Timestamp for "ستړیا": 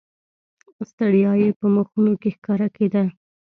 0.89-1.31